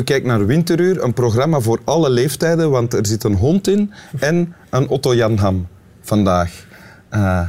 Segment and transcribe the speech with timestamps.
[0.00, 3.92] U kijkt naar Winteruur, een programma voor alle leeftijden, want er zit een hond in
[4.18, 5.66] en een Otto Jan Ham
[6.00, 6.66] vandaag.
[7.14, 7.48] Uh,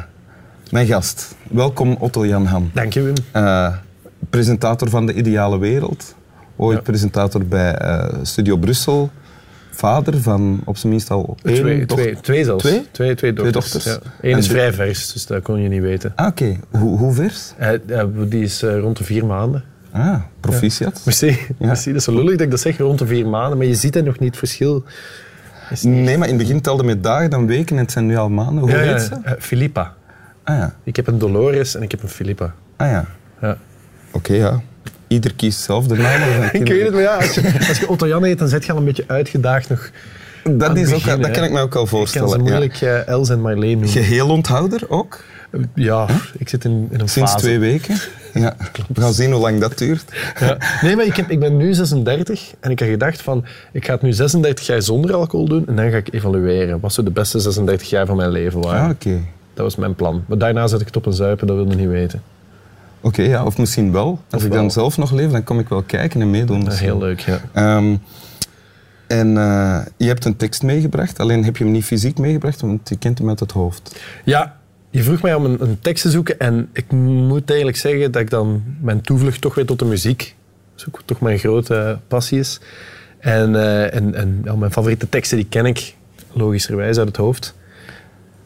[0.71, 2.70] mijn gast, welkom Otto Jan Ham.
[2.73, 3.13] Dank je, Wim.
[3.35, 3.75] Uh,
[4.29, 6.16] presentator van De Ideale Wereld,
[6.55, 6.84] ooit ja.
[6.84, 9.09] presentator bij uh, Studio Brussel,
[9.72, 11.97] vader van op zijn minst al één twee, dochter.
[11.97, 12.63] twee, twee zelfs.
[12.63, 12.88] Twee?
[12.91, 13.72] Twee, twee dochters.
[13.72, 13.86] dochters.
[13.86, 13.99] Ja.
[14.22, 16.13] Eén is vrij vers, dus dat kon je niet weten.
[16.16, 16.44] Ah, oké.
[16.44, 16.81] Okay.
[16.81, 17.53] Hoe, hoe vers?
[18.27, 19.63] Die is rond de vier maanden.
[19.91, 20.95] Ah, proficiat.
[20.95, 21.01] Ja.
[21.05, 21.27] Merci.
[21.27, 21.35] Ja.
[21.57, 21.89] Merci.
[21.89, 23.95] Dat is zo lullig dat ik dat zeg, rond de vier maanden, maar je ziet
[23.95, 24.83] er nog niet het verschil.
[25.69, 25.83] Niet...
[25.83, 28.29] Nee, maar in het begin telde met dagen, dan weken en het zijn nu al
[28.29, 28.63] maanden.
[28.63, 29.17] Hoe heet ze?
[29.25, 29.93] Uh, Filippa.
[30.43, 30.75] Ah ja.
[30.83, 32.53] Ik heb een Dolores en ik heb een Filippa.
[32.75, 33.05] Ah ja.
[33.41, 33.57] ja.
[34.11, 34.61] Oké, okay, ja.
[35.07, 36.21] Ieder kiest zelf de naam.
[36.61, 38.71] ik weet het, maar ja, als je, als je Otto Jan heet, dan zit je
[38.71, 39.89] al een beetje uitgedaagd nog.
[40.43, 42.27] Dat, is begin, ook, dat kan ik me ook al voorstellen.
[42.27, 43.03] Ik kan ze moeilijk ja.
[43.03, 43.89] Els en Marleen noemen.
[43.89, 45.23] Geheel onthouder ook?
[45.75, 46.15] Ja, huh?
[46.38, 47.43] ik zit in, in een Sinds fase.
[47.43, 47.95] twee weken?
[48.33, 48.55] Ja.
[48.93, 50.03] We gaan zien hoe lang dat duurt.
[50.39, 50.57] Ja.
[50.81, 53.93] Nee, maar ik, heb, ik ben nu 36 en ik had gedacht van, ik ga
[53.93, 56.79] het nu 36 jaar zonder alcohol doen en dan ga ik evalueren.
[56.79, 58.83] Wat zo de beste 36 jaar van mijn leven waren.
[58.83, 59.07] Ah, oké.
[59.07, 59.27] Okay.
[59.53, 60.23] Dat was mijn plan.
[60.27, 62.21] Maar daarna zet ik het op een zuipen, dat wilde niet weten.
[63.02, 64.07] Oké, okay, ja, of misschien wel.
[64.29, 64.61] Als Of ik wel.
[64.61, 66.63] dan zelf nog leef, dan kom ik wel kijken en meedoen.
[66.63, 67.77] Dat is heel leuk, ja.
[67.77, 68.02] Um,
[69.07, 72.89] en uh, je hebt een tekst meegebracht, alleen heb je hem niet fysiek meegebracht, want
[72.89, 74.02] je kent hem uit het hoofd.
[74.23, 74.55] Ja,
[74.92, 78.22] je vroeg mij om een, een, tekst te zoeken en ik moet eigenlijk zeggen dat
[78.22, 80.36] ik dan mijn toevlucht toch weer tot de muziek,
[80.75, 82.59] zoek toch mijn grote passie is.
[83.20, 85.95] En, uh, en, en ja, mijn favoriete teksten die ken ik
[86.33, 87.56] logischerwijs uit het hoofd.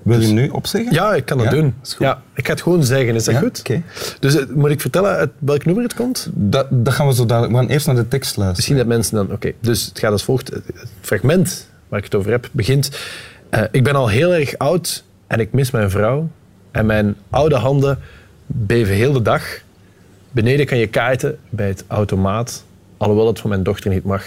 [0.01, 0.93] Wil je hem nu opzeggen?
[0.93, 1.53] Ja, ik kan dat ja?
[1.53, 1.75] doen.
[1.83, 2.05] Is goed.
[2.05, 3.39] Ja, ik ga het gewoon zeggen, is dat ja?
[3.39, 3.59] goed?
[3.59, 3.83] Okay.
[4.19, 6.29] Dus uh, moet ik vertellen uit welk nummer het komt?
[6.33, 7.53] Dat, dat gaan we zo dadelijk.
[7.53, 8.55] We gaan eerst naar de tekst luisteren.
[8.55, 9.25] Misschien dat mensen dan...
[9.25, 9.55] Oké, okay.
[9.59, 10.49] dus het gaat als volgt.
[10.49, 10.63] Het
[11.01, 12.89] fragment waar ik het over heb begint...
[13.51, 16.29] Uh, ik ben al heel erg oud en ik mis mijn vrouw.
[16.75, 17.99] En mijn oude handen
[18.45, 19.61] beven heel de dag.
[20.31, 22.65] Beneden kan je kaarten bij het automaat,
[22.97, 24.23] alhoewel het van mijn dochter niet mag.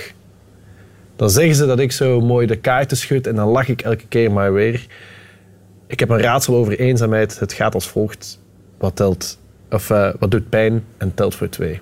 [1.16, 4.06] Dan zeggen ze dat ik zo mooi de kaarten schud en dan lach ik elke
[4.08, 4.86] keer maar weer.
[5.86, 7.38] Ik heb een raadsel over eenzaamheid.
[7.38, 8.38] Het gaat als volgt.
[8.78, 9.38] Wat, telt,
[9.70, 11.80] of, uh, wat doet pijn en telt voor twee.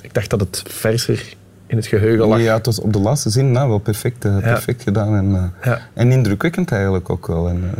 [0.00, 1.34] Ik dacht dat het verser
[1.66, 2.40] in het geheugen lag.
[2.40, 4.84] Ja, het was op de laatste zin nou, wel perfect, uh, perfect ja.
[4.84, 5.16] gedaan.
[5.16, 5.88] En, uh, ja.
[5.94, 7.48] en indrukwekkend eigenlijk ook wel.
[7.48, 7.74] En,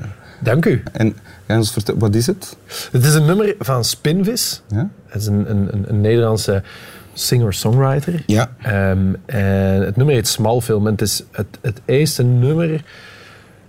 [0.44, 0.82] Dank u.
[0.92, 1.16] En
[1.46, 2.56] ga ons vertellen, wat is het?
[2.92, 4.62] Het is een nummer van Spinvis.
[4.68, 4.88] Ja?
[5.06, 6.62] Het is een, een, een Nederlandse
[7.12, 8.22] singer-songwriter.
[8.26, 8.50] Ja.
[8.90, 10.86] Um, en het nummer heet Smallfilm.
[10.86, 12.84] En het is het, het eerste nummer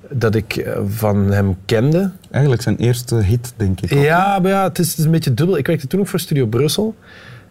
[0.09, 2.11] dat ik van hem kende.
[2.31, 3.93] Eigenlijk zijn eerste hit, denk ik.
[3.93, 5.57] Ja, maar ja, het is, het is een beetje dubbel.
[5.57, 6.95] Ik werkte toen ook voor Studio Brussel.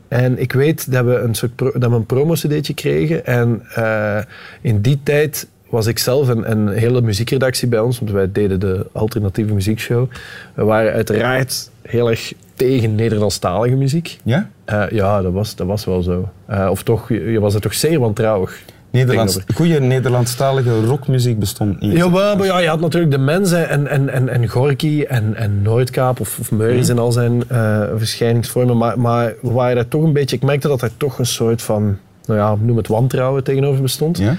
[0.08, 3.26] En ik weet dat we een, soort pro, dat we een promo-cd'tje kregen.
[3.26, 4.18] En uh,
[4.60, 8.60] in die tijd was ik zelf een, een, hele muziekredactie bij ons, want wij deden
[8.60, 10.10] de alternatieve muziekshow.
[10.54, 14.18] We waren uiteraard heel erg tegen Nederlandstalige muziek.
[14.22, 14.50] Ja?
[14.72, 16.28] Uh, ja, dat was, dat was wel zo.
[16.50, 18.62] Uh, of toch, je, je was er toch zeer wantrouwig.
[18.90, 21.96] Nederlands, goede Nederlandstalige rockmuziek bestond niet.
[21.96, 25.62] Jawel, maar ja, je had natuurlijk de mensen en, en, en, en Gorky en, en
[25.62, 28.76] Noordkaap of, of Meuris in al zijn uh, verschijningsvormen.
[28.76, 30.36] Maar, maar we waren daar toch een beetje...
[30.36, 34.18] Ik merkte dat er toch een soort van, nou ja, noem het wantrouwen tegenover bestond.
[34.18, 34.36] Ja?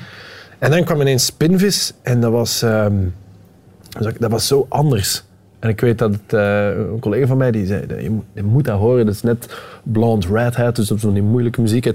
[0.59, 3.13] En dan kwam ineens Spinvis en dat was, um,
[4.19, 5.23] dat was zo anders.
[5.59, 8.43] En ik weet dat het, uh, een collega van mij die zei, je moet, je
[8.43, 11.85] moet dat horen, dat is net Blonde Redhead, dus op zo'n moeilijke muziek.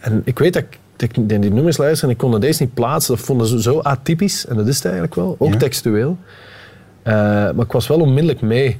[0.00, 3.14] En ik weet dat ik ik die nummers luisterde en ik kon deze niet plaatsen.
[3.14, 5.58] Dat vonden ze zo atypisch, en dat is het eigenlijk wel, ook ja.
[5.58, 6.16] textueel.
[7.04, 8.78] Uh, maar ik was wel onmiddellijk mee.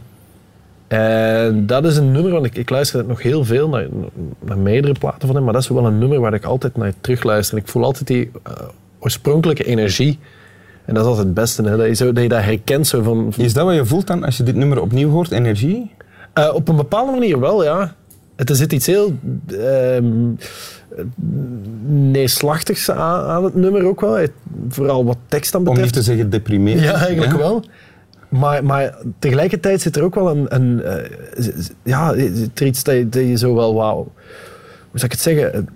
[0.89, 3.87] En dat is een nummer, want ik, ik luister nog heel veel naar,
[4.45, 6.93] naar meerdere platen van hem, maar dat is wel een nummer waar ik altijd naar
[7.01, 7.57] terugluister.
[7.57, 8.53] En ik voel altijd die uh,
[8.99, 10.19] oorspronkelijke energie.
[10.85, 11.77] En dat is altijd het beste, hè?
[11.77, 12.87] Dat, je zo, dat je dat herkent.
[12.87, 13.45] Zo van, van...
[13.45, 15.91] Is dat wat je voelt dan als je dit nummer opnieuw hoort, energie?
[16.35, 17.95] Uh, op een bepaalde manier wel, ja.
[18.37, 19.15] Het zit iets heel
[19.49, 19.99] uh,
[21.87, 24.27] neerslachtigs aan, aan, het nummer ook wel.
[24.69, 25.81] Vooral wat tekst dan betreft.
[25.81, 26.85] Om niet te zeggen deprimerend.
[26.85, 27.39] Ja, eigenlijk ja?
[27.39, 27.65] wel.
[28.29, 30.47] Maar, maar tegelijkertijd zit er ook wel een...
[30.49, 32.15] een uh, ja,
[32.55, 33.75] er iets dat je, dat je zo wel...
[33.75, 34.13] Wauw,
[34.91, 35.69] hoe zou ik het zeggen?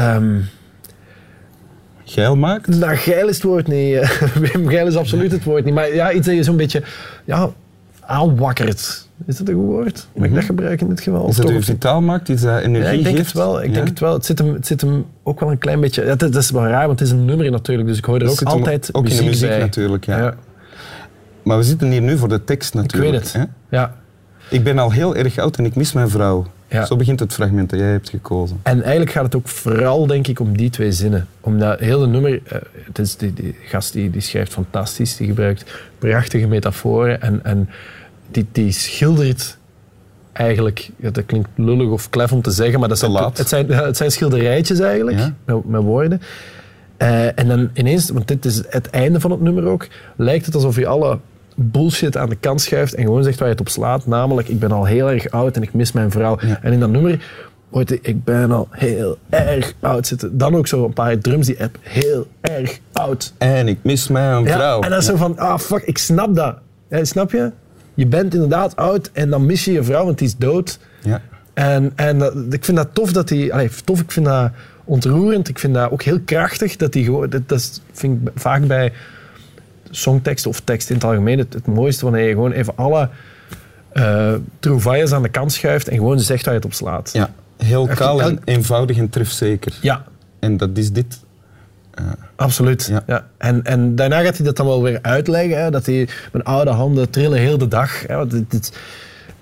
[0.00, 0.44] Um,
[2.04, 2.66] geil maakt?
[2.66, 4.20] Nou, geil is het woord niet.
[4.52, 5.74] Wim, geil is absoluut het woord niet.
[5.74, 6.82] Maar ja, iets dat je zo'n beetje
[7.24, 7.50] ja,
[8.00, 9.06] aanwakkert.
[9.26, 9.94] Is dat een goed woord?
[9.94, 10.24] Mag mm -hmm.
[10.24, 11.28] ik dat gebruiken in dit geval?
[11.28, 13.32] Is dat u vitaal maakt, iets dat energie ja, ik denk geeft?
[13.32, 13.62] Het wel.
[13.62, 13.74] Ik ja?
[13.74, 14.12] denk het wel.
[14.12, 16.04] Het zit, hem, het zit hem ook wel een klein beetje...
[16.04, 17.88] Ja, dat, dat is wel raar, want het is een nummer natuurlijk.
[17.88, 19.58] Dus ik hoor er ook altijd ook muziek in de muziek bij.
[19.58, 20.34] natuurlijk, ja.
[21.42, 23.14] Maar we zitten hier nu voor de tekst natuurlijk.
[23.14, 23.76] Ik weet het, hè?
[23.76, 23.94] ja.
[24.50, 26.46] Ik ben al heel erg oud en ik mis mijn vrouw.
[26.68, 26.84] Ja.
[26.86, 28.60] Zo begint het fragment dat jij hebt gekozen.
[28.62, 31.26] En eigenlijk gaat het ook vooral, denk ik, om die twee zinnen.
[31.40, 32.30] Omdat heel het nummer...
[32.32, 32.40] Uh,
[32.84, 37.68] het is die, die gast die, die schrijft fantastisch, die gebruikt prachtige metaforen en, en
[38.30, 39.56] die, die schildert
[40.32, 43.38] eigenlijk, ja, dat klinkt lullig of klef om te zeggen, maar dat zijn, laat.
[43.38, 45.34] het, zijn, het zijn schilderijtjes eigenlijk, Ja.
[45.44, 46.20] met, met woorden.
[46.98, 49.86] Eh, en dan ineens, want dit is het einde van het nummer ook,
[50.16, 51.18] lijkt het alsof je alle
[51.54, 54.06] bullshit aan de kant schuift en gewoon zegt waar je het op slaat.
[54.06, 56.38] Namelijk, ik ben al heel erg oud en ik mis mijn vrouw.
[56.40, 56.58] Ja.
[56.62, 57.24] En in dat nummer
[57.70, 60.38] hoort hij, ik ben al heel erg oud zitten.
[60.38, 63.32] Dan ook zo een paar drums die app, heel erg oud.
[63.38, 64.80] En ik mis mijn Ja, vrouw.
[64.80, 66.56] en dan is zo van, ah fuck, ik snap dat.
[66.90, 67.50] Ja, snap je?
[67.94, 70.78] Je bent inderdaad oud en dan mis je je vrouw, want die is dood.
[71.02, 71.20] Ja.
[71.54, 73.70] En, en dat- ik vind dat tof dat hij...
[73.84, 74.50] Tof, ik vind dat
[74.88, 75.48] ontroerend.
[75.48, 76.76] Ik vind dat ook heel krachtig.
[76.76, 77.30] Dat hij gewoon...
[77.30, 78.92] Dat, dat vind ik vaak bij
[79.90, 83.08] songteksten of tekst in het algemeen het, het mooiste wanneer je gewoon even alle
[83.92, 87.10] eh trouvailles aan de kant schuift en gewoon zegt waar je het op slaat.
[87.12, 89.78] ja, heel kaal en eenvoudig en trefzeker.
[89.80, 90.04] Ja,
[90.38, 91.20] En dat is dit.
[92.36, 92.86] absoluut.
[92.90, 93.02] Ja.
[93.06, 93.26] Ja.
[93.38, 95.62] En, en daarna gaat hij dat dan wel weer uitleggen.
[95.62, 98.06] Hè, dat hij mijn oude handen trillen heel de dag.
[98.06, 98.78] Hè, want dit, dit,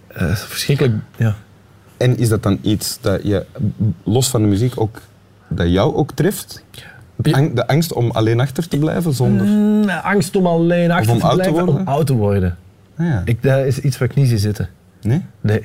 [0.08, 0.94] eh, verschrikkelijk...
[1.16, 1.34] Ja.
[1.96, 3.46] En is dat dan iets dat je,
[4.04, 5.00] los van de muziek, ook,
[5.48, 6.64] dat jou ook treft?
[7.16, 9.46] De angst om alleen achter te blijven zonder...
[9.46, 11.52] Mm, angst om alleen achter om te blijven.
[11.54, 11.75] worden?
[11.75, 12.56] Om oud te worden.
[12.96, 13.22] Ah, ja.
[13.25, 14.69] Ik, dat is iets wat ik niet zie zitten.
[15.02, 15.22] Nee?
[15.40, 15.62] Nee.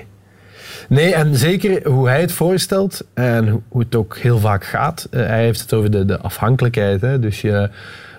[0.90, 5.08] Nee, en zeker hoe hij het voorstelt en hoe- het ook heel vaak gaat.
[5.12, 7.02] Eh, hij heeft het over de, de afhankelijkheid.
[7.02, 7.20] Hè?
[7.20, 7.70] Dus je,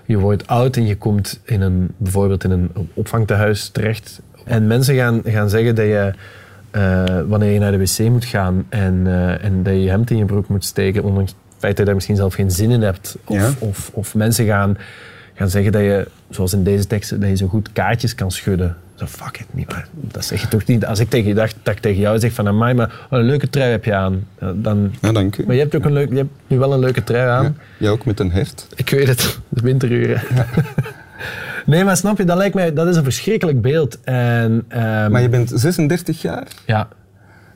[0.05, 4.21] je wordt oud en je komt in een, bijvoorbeeld in een opvangtehuis terecht.
[4.45, 6.13] En mensen gaan, gaan zeggen dat je,
[6.71, 10.11] eh, wanneer je naar de wc moet gaan en, eh, en dat je je hemd
[10.11, 12.83] in je broek moet steken, ondanks feit dat je daar misschien zelf geen zin in
[12.83, 13.17] hebt.
[13.25, 13.51] Of, Ja.
[13.59, 14.77] of, of mensen gaan,
[15.35, 18.77] gaan zeggen dat je, zoals in deze teksten, dat je zo goed kaartjes kan schudden.
[18.95, 19.87] Zo, fuck it, niet waar.
[19.93, 20.87] Dat zeg je toch niet.
[20.87, 23.27] Als ik tegen je dacht, dat ik tegen jou zeg van, amai, maar wat een
[23.27, 24.27] leuke trui heb je aan.
[24.55, 25.45] Dan, Ja, dank u.
[25.47, 27.45] maar je hebt, ook een leuk, je hebt nu wel een leuke trui aan.
[27.45, 28.67] Ja, jij ook met een hert.
[28.77, 30.23] Ik weet het, de winteruren.
[31.67, 34.01] nee, maar snap je, dat lijkt mij, dat is een verschrikkelijk beeld.
[34.05, 36.47] En, ehm, Maar je bent 36 jaar.
[36.67, 36.89] ja,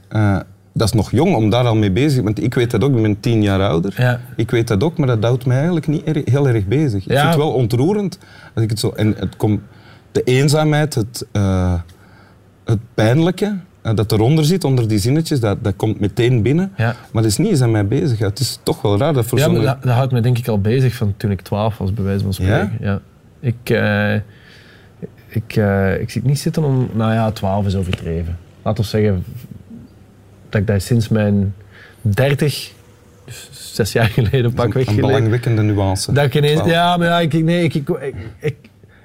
[0.09, 0.39] Eh,
[0.77, 2.25] dat is nog jong om daar al mee bezig te zijn.
[2.25, 3.95] Want ik weet dat ook, ik ben 10 jaar ouder.
[3.97, 4.21] Ja.
[4.37, 7.05] Ik weet dat ook, maar dat houdt mij eigenlijk niet erg- heel erg bezig.
[7.05, 7.19] Ik Ja.
[7.21, 8.19] vind het wel ontroerend.
[8.55, 9.61] Als ik het zo, en het komt,
[10.13, 11.75] de eenzaamheid, het, eh,
[12.65, 16.73] het pijnlijke eh, dat eronder zit, onder die zinnetjes, dat, dat komt meteen binnen.
[16.77, 16.85] Ja.
[17.13, 18.19] Maar dat is niet eens aan mij bezig.
[18.19, 20.49] Het is toch wel raar dat voor ja maar dat, dat houdt me denk ik
[20.49, 22.73] al bezig van toen ik 12 was, bij wijze van spreken.
[22.81, 23.01] Ja?
[23.41, 24.15] Ik, eh,
[25.29, 25.57] ik,
[26.01, 28.39] ik zie het niet zitten om, nou ja, 12 is overdreven.
[28.63, 29.25] Laten we zeggen
[30.49, 31.55] dat ik daar sinds mijn
[32.01, 32.73] 30,
[33.25, 36.13] dus zes jaar geleden pakweg een geleden, belangwekkende nuance.
[36.13, 38.57] Dat ik ineens, ja, maar ja, ik, nee, ik, ik, ik, ik,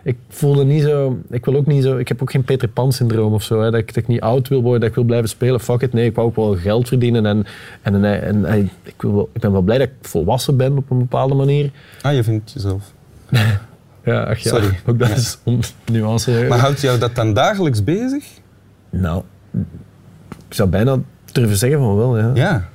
[0.03, 2.91] ik voelde niet zo, ik wil ook niet zo, ik heb ook geen Peter Pan
[2.91, 5.03] syndroom of zo, hè, dat, ik, dat ik niet oud wil worden, dat ik wil
[5.03, 7.45] blijven spelen, fuck it, nee, ik wou ook wel geld verdienen en,
[7.81, 10.77] en, en, en, en ik, wil wel, ik ben wel blij dat ik volwassen ben
[10.77, 11.71] op een bepaalde manier.
[12.01, 12.91] Ah, je vindt jezelf.
[14.03, 14.79] Ja, ach ja, Sorry.
[14.85, 15.15] ook dat Ja.
[15.15, 15.59] is om
[15.91, 16.45] nuance.
[16.49, 18.25] Maar houdt jou dat dan dagelijks bezig?
[18.89, 19.23] Nou,
[20.47, 20.97] ik zou bijna
[21.31, 22.31] durven zeggen van wel, ja.
[22.33, 22.69] Ja.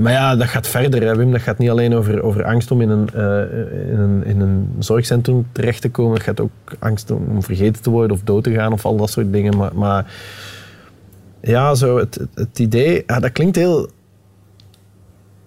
[0.00, 1.32] Maar ja, dat gaat verder, hè, Wim.
[1.32, 4.68] Dat gaat niet alleen over, over angst om in een, eh, in, een, in een
[4.78, 6.14] zorgcentrum terecht te komen.
[6.14, 9.10] Het gaat ook angst om, vergeten te worden of dood te gaan of al dat
[9.10, 9.56] soort dingen.
[9.56, 10.12] Maar, maar
[11.40, 13.90] ja, zo het, het, het idee, ja, dat klinkt heel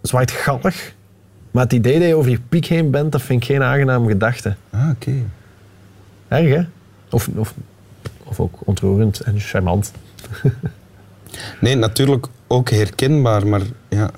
[0.01, 0.93] zwartgallig.
[1.51, 4.07] Maar het idee dat je over je piek heen bent, dat vind ik geen aangename
[4.07, 4.55] gedachte.
[4.69, 5.13] Ah, oké.
[6.27, 6.62] Erg, hè?
[7.10, 7.53] Of, of,
[8.24, 9.91] of ook ontroerend en charmant.
[11.63, 14.12] Nee, natuurlijk ook herkenbaar, maar ja,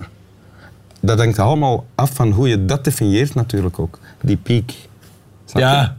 [1.02, 4.00] dat hangt allemaal af van hoe je dat definieert natuurlijk ook.
[4.22, 4.72] Die piek.
[5.46, 5.68] Snap je?
[5.68, 5.98] Ja,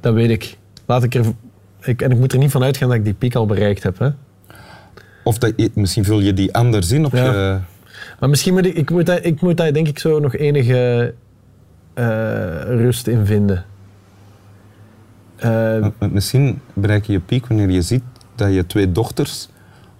[0.00, 0.56] dat weet ik.
[0.86, 1.24] Laat ik er...
[1.82, 3.98] Ik, en ik moet er niet van uitgaan dat ik die piek al bereikt heb.
[3.98, 4.08] Hè?
[5.24, 7.24] Of dat misschien vul je die anders in op Ja.
[7.24, 7.58] je...
[8.20, 11.14] Maar misschien moet ik, ik, moet daar, ik moet daar denk ik zo nog enige
[11.94, 12.06] eh,
[12.62, 13.64] rust in vinden.
[15.36, 18.02] Eh, Misschien bereik je je piek wanneer je ziet
[18.34, 19.48] dat je twee dochters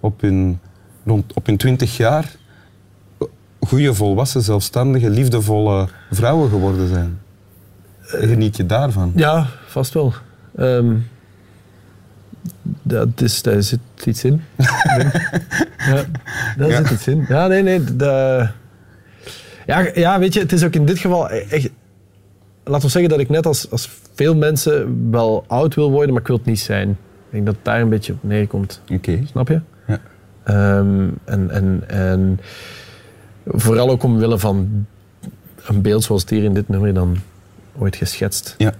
[0.01, 0.59] op hun,
[1.05, 2.35] rond, op hun 20 jaar
[3.59, 7.19] goede, volwassen, zelfstandige, liefdevolle vrouwen geworden zijn.
[8.01, 9.11] Geniet je daarvan?
[9.15, 10.13] ja, vast wel.
[10.55, 10.95] Ehm,
[12.81, 14.41] dat is, daar zit iets in.
[15.77, 16.05] ja,
[16.57, 16.77] daar Ja.
[16.77, 17.25] zit iets in.
[17.27, 17.81] Ja, nee, nee.
[19.65, 21.69] Ja, ja, weet je, het is ook in dit geval echt...
[22.63, 26.21] Laten we zeggen dat ik net als, als veel mensen wel oud wil worden, maar
[26.21, 26.89] ik wil het niet zijn.
[26.89, 26.97] Ik
[27.29, 28.81] denk dat het daar een beetje op neerkomt.
[28.93, 29.19] Oké.
[29.25, 29.61] Snap je?
[30.43, 32.39] Ehm, en, en, en
[33.45, 34.85] vooral ook omwille van
[35.65, 37.17] een beeld zoals het hier in dit nummer dan
[37.77, 38.55] ooit geschetst.
[38.57, 38.73] Ja.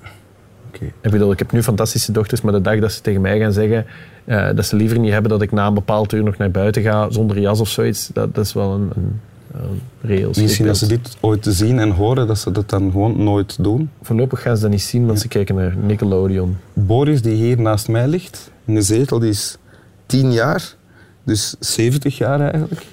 [0.68, 0.86] Oké.
[1.02, 3.54] Ik bedoel, ik heb nu fantastische dochters, maar de dag dat ze tegen mij gaan
[3.54, 3.86] zeggen
[4.26, 6.82] eh, dat ze liever niet hebben dat ik na een bepaald uur nog naar buiten
[6.82, 9.20] ga zonder jas of zoiets, dat, dat is wel een, een,
[9.54, 13.24] een reëel Misschien als ze dit ooit zien en horen, dat ze dat dan gewoon
[13.24, 13.90] nooit doen.
[14.02, 16.58] Voorlopig gaan ze dat niet zien, want ze kijken naar Nickelodeon.
[16.74, 19.58] Boris, die hier naast mij ligt, in de zetel, die is
[20.06, 20.76] tien jaar.
[21.24, 22.86] Dus 70 jaar eigenlijk.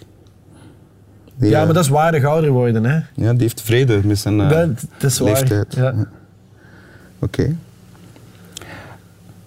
[1.37, 3.01] Die, Ja, eh, maar dat is waardig ouder worden, hè.
[3.15, 4.69] ja, die heeft vrede met zijn eh, dat,
[4.99, 5.33] dat is waar.
[5.33, 5.75] leeftijd.
[5.75, 5.95] Ja.
[7.19, 7.57] Oké.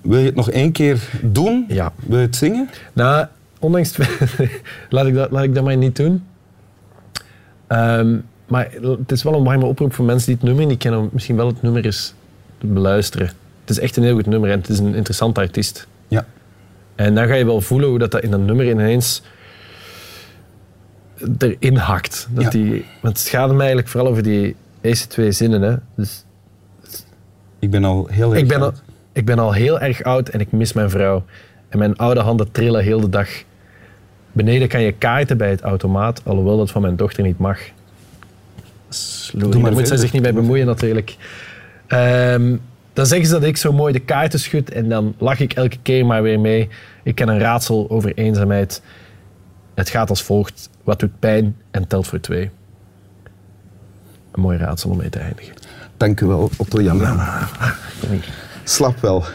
[0.01, 1.65] Wil je het nog één keer doen?
[1.67, 1.93] Ja.
[2.05, 2.69] Wil je het zingen?
[2.93, 3.27] Nou,
[3.59, 3.97] ondanks...
[4.89, 6.23] laat, ik dat, laat ik dat maar niet doen.
[7.67, 11.09] Ehm, maar het is wel een warme oproep voor mensen die het nummer niet kennen,
[11.11, 12.13] misschien wel het nummer eens
[12.57, 13.27] te beluisteren.
[13.61, 15.87] Het is echt een heel goed nummer en het is een interessante artiest.
[16.07, 16.25] Ja.
[17.05, 19.21] En dan ga je wel voelen hoe dat, dat in dat nummer ineens
[21.37, 22.27] erin hakt.
[22.31, 22.49] Dat Ja.
[22.49, 25.61] die, want het gaat hem eigenlijk vooral over die eerste twee zinnen.
[25.61, 25.75] Hè.
[25.95, 26.25] Dus
[27.59, 28.81] Ik ben al heel erg ik, ben al, oud.
[29.11, 31.23] ik ben al heel erg oud en ik mis mijn vrouw.
[31.69, 33.29] En mijn oude handen trillen heel de dag.
[34.31, 37.59] Beneden kan je kaarten bij het automaat, alhoewel dat van mijn dochter niet mag.
[39.33, 41.15] Maar daar moet zij zich niet bij bemoeien natuurlijk.
[41.87, 42.55] Ehm,
[43.01, 45.77] dan zeggen ze dat ik zo mooi de kaarten schud en dan lach ik elke
[45.81, 46.69] keer maar weer mee.
[47.03, 48.81] Ik ken een raadsel over eenzaamheid.
[49.75, 50.69] Het gaat als volgt.
[50.83, 52.49] Wat doet pijn en telt voor twee?
[54.31, 55.53] Een mooi raadsel om mee te eindigen.
[55.97, 57.01] Dank u wel, Otto Jan.
[58.63, 59.25] Slap wel.